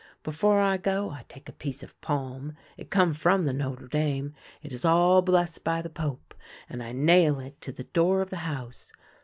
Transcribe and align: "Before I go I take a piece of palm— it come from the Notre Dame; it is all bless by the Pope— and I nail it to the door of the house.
"Before 0.23 0.59
I 0.59 0.77
go 0.77 1.11
I 1.11 1.25
take 1.29 1.47
a 1.47 1.51
piece 1.53 1.83
of 1.83 2.01
palm— 2.01 2.57
it 2.75 2.89
come 2.89 3.13
from 3.13 3.45
the 3.45 3.53
Notre 3.53 3.87
Dame; 3.87 4.33
it 4.63 4.73
is 4.73 4.83
all 4.83 5.21
bless 5.21 5.59
by 5.59 5.83
the 5.83 5.91
Pope— 5.91 6.33
and 6.71 6.81
I 6.81 6.91
nail 6.91 7.39
it 7.39 7.61
to 7.61 7.71
the 7.71 7.83
door 7.83 8.23
of 8.23 8.31
the 8.31 8.37
house. 8.37 8.91